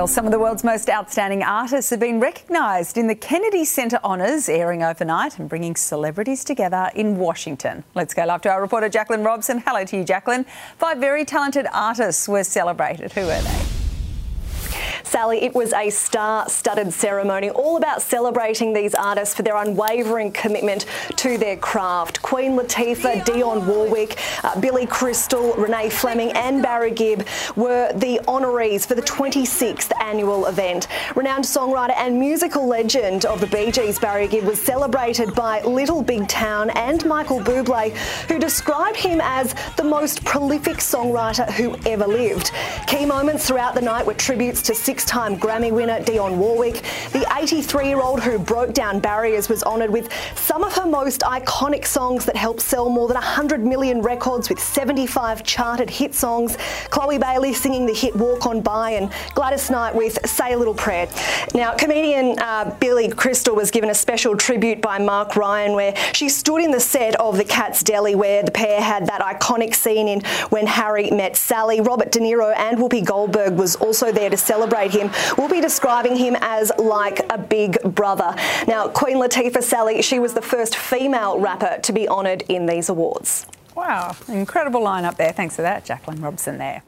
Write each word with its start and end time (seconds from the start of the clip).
Well, 0.00 0.06
some 0.06 0.24
of 0.24 0.32
the 0.32 0.38
world's 0.38 0.64
most 0.64 0.88
outstanding 0.88 1.42
artists 1.42 1.90
have 1.90 2.00
been 2.00 2.20
recognised 2.20 2.96
in 2.96 3.06
the 3.06 3.14
Kennedy 3.14 3.66
Center 3.66 3.98
Honours, 4.02 4.48
airing 4.48 4.82
overnight 4.82 5.38
and 5.38 5.46
bringing 5.46 5.76
celebrities 5.76 6.42
together 6.42 6.90
in 6.94 7.18
Washington. 7.18 7.84
Let's 7.94 8.14
go 8.14 8.24
live 8.24 8.40
to 8.40 8.48
our 8.48 8.62
reporter 8.62 8.88
Jacqueline 8.88 9.24
Robson. 9.24 9.58
Hello 9.58 9.84
to 9.84 9.98
you, 9.98 10.04
Jacqueline. 10.04 10.46
Five 10.78 10.96
very 10.96 11.26
talented 11.26 11.66
artists 11.70 12.26
were 12.26 12.44
celebrated. 12.44 13.12
Who 13.12 13.26
were 13.26 13.42
they? 13.42 13.59
Sally, 15.10 15.42
it 15.42 15.56
was 15.56 15.72
a 15.72 15.90
star 15.90 16.48
studded 16.48 16.92
ceremony 16.92 17.50
all 17.50 17.76
about 17.76 18.00
celebrating 18.00 18.72
these 18.72 18.94
artists 18.94 19.34
for 19.34 19.42
their 19.42 19.56
unwavering 19.56 20.30
commitment 20.30 20.86
to 21.16 21.36
their 21.36 21.56
craft. 21.56 22.22
Queen 22.22 22.52
Latifah, 22.52 23.24
Dionne 23.24 23.66
Warwick, 23.66 24.16
uh, 24.44 24.60
Billy 24.60 24.86
Crystal, 24.86 25.52
Renee 25.54 25.90
Fleming, 25.90 26.30
and 26.36 26.62
Barry 26.62 26.92
Gibb 26.92 27.26
were 27.56 27.92
the 27.94 28.20
honorees 28.28 28.86
for 28.86 28.94
the 28.94 29.02
26th 29.02 29.90
annual 30.00 30.46
event. 30.46 30.86
Renowned 31.16 31.44
songwriter 31.44 31.96
and 31.96 32.16
musical 32.16 32.68
legend 32.68 33.24
of 33.24 33.40
the 33.40 33.48
Bee 33.48 33.72
Gees, 33.72 33.98
Barry 33.98 34.28
Gibb, 34.28 34.44
was 34.44 34.62
celebrated 34.62 35.34
by 35.34 35.60
Little 35.62 36.02
Big 36.02 36.28
Town 36.28 36.70
and 36.70 37.04
Michael 37.04 37.40
Bublé, 37.40 37.90
who 38.28 38.38
described 38.38 38.96
him 38.96 39.20
as 39.24 39.56
the 39.76 39.82
most 39.82 40.24
prolific 40.24 40.76
songwriter 40.76 41.50
who 41.50 41.76
ever 41.84 42.06
lived. 42.06 42.52
Key 42.86 43.06
moments 43.06 43.48
throughout 43.48 43.74
the 43.74 43.80
night 43.80 44.06
were 44.06 44.14
tributes 44.14 44.62
to 44.62 44.72
six 45.00 45.10
time 45.10 45.36
Grammy 45.36 45.72
winner 45.72 45.98
Dionne 46.00 46.36
Warwick. 46.36 46.82
The 47.12 47.24
83 47.40 47.88
year 47.88 48.02
old 48.02 48.20
who 48.22 48.38
broke 48.38 48.74
down 48.74 49.00
barriers 49.00 49.48
was 49.48 49.62
honoured 49.62 49.88
with 49.88 50.12
some 50.34 50.62
of 50.62 50.74
her 50.74 50.84
most 50.84 51.22
iconic 51.22 51.86
songs 51.86 52.26
that 52.26 52.36
helped 52.36 52.60
sell 52.60 52.90
more 52.90 53.08
than 53.08 53.14
100 53.14 53.64
million 53.64 54.02
records 54.02 54.50
with 54.50 54.60
75 54.60 55.42
charted 55.42 55.88
hit 55.88 56.14
songs. 56.14 56.58
Chloe 56.90 57.16
Bailey 57.16 57.54
singing 57.54 57.86
the 57.86 57.94
hit 57.94 58.14
Walk 58.14 58.44
On 58.44 58.60
By 58.60 58.90
and 58.90 59.10
Gladys 59.34 59.70
Knight 59.70 59.94
with 59.94 60.18
Say 60.28 60.52
a 60.52 60.58
Little 60.58 60.74
Prayer. 60.74 61.08
Now, 61.54 61.74
comedian 61.74 62.38
uh, 62.40 62.76
Billy 62.78 63.08
Crystal 63.08 63.56
was 63.56 63.70
given 63.70 63.88
a 63.88 63.94
special 63.94 64.36
tribute 64.36 64.82
by 64.82 64.98
Meg 64.98 65.34
Ryan 65.34 65.72
where 65.72 65.96
she 66.12 66.28
stood 66.28 66.62
in 66.62 66.70
the 66.70 66.80
set 66.80 67.14
of 67.16 67.38
The 67.38 67.44
Katz's 67.44 67.82
Deli 67.84 68.14
where 68.14 68.42
the 68.42 68.50
pair 68.50 68.82
had 68.82 69.06
that 69.06 69.22
iconic 69.22 69.74
scene 69.74 70.08
in 70.08 70.20
When 70.50 70.66
Harry 70.66 71.10
Met 71.10 71.38
Sally. 71.38 71.80
Robert 71.80 72.12
De 72.12 72.18
Niro 72.18 72.54
and 72.54 72.76
Whoopi 72.76 73.02
Goldberg 73.02 73.54
was 73.54 73.76
also 73.76 74.12
there 74.12 74.28
to 74.28 74.36
celebrate 74.36 74.90
him, 74.90 75.10
we'll 75.38 75.48
be 75.48 75.62
describing 75.62 76.16
him 76.16 76.36
as 76.42 76.70
like 76.76 77.29
a 77.30 77.38
big 77.38 77.80
brother. 77.82 78.34
Now, 78.66 78.88
Queen 78.88 79.16
Latifah 79.16 79.62
Sally, 79.62 80.02
she 80.02 80.18
was 80.18 80.34
the 80.34 80.42
first 80.42 80.76
female 80.76 81.38
rapper 81.38 81.78
to 81.82 81.92
be 81.92 82.08
honoured 82.08 82.42
in 82.48 82.66
these 82.66 82.88
awards. 82.88 83.46
Wow, 83.74 84.16
incredible 84.28 84.80
lineup 84.80 85.16
there. 85.16 85.32
Thanks 85.32 85.56
for 85.56 85.62
that, 85.62 85.84
Jacqueline 85.84 86.20
Robson 86.20 86.58
there. 86.58 86.82